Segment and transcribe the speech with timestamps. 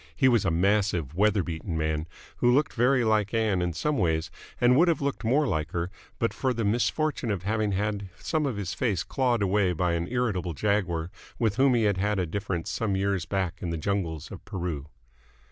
[0.15, 2.07] He was a massive, weather beaten man,
[2.37, 5.91] who looked very like Ann in some ways and would have looked more like her
[6.17, 10.07] but for the misfortune of having had some of his face clawed away by an
[10.07, 14.31] irritable jaguar with whom he had had a difference some years back in the jungles
[14.31, 14.87] of Peru.